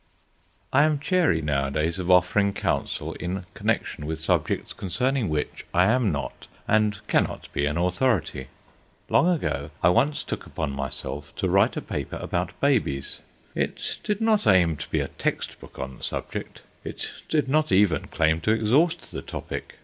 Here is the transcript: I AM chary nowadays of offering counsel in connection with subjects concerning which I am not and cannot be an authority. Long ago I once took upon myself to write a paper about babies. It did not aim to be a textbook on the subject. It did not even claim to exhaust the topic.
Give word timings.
I 0.73 0.81
AM 0.83 0.97
chary 0.97 1.43
nowadays 1.43 1.99
of 1.99 2.09
offering 2.09 2.53
counsel 2.53 3.13
in 3.19 3.45
connection 3.53 4.07
with 4.07 4.17
subjects 4.17 4.73
concerning 4.73 5.29
which 5.29 5.63
I 5.75 5.85
am 5.91 6.11
not 6.11 6.47
and 6.67 6.99
cannot 7.05 7.53
be 7.53 7.67
an 7.67 7.77
authority. 7.77 8.47
Long 9.09 9.29
ago 9.29 9.69
I 9.83 9.89
once 9.89 10.23
took 10.23 10.47
upon 10.47 10.71
myself 10.71 11.35
to 11.35 11.47
write 11.49 11.77
a 11.77 11.83
paper 11.83 12.15
about 12.15 12.59
babies. 12.59 13.19
It 13.53 13.99
did 14.03 14.21
not 14.21 14.47
aim 14.47 14.75
to 14.77 14.89
be 14.89 15.01
a 15.01 15.07
textbook 15.09 15.77
on 15.77 15.97
the 15.99 16.03
subject. 16.03 16.63
It 16.83 17.11
did 17.29 17.47
not 17.47 17.71
even 17.71 18.07
claim 18.07 18.41
to 18.41 18.51
exhaust 18.51 19.11
the 19.11 19.21
topic. 19.21 19.75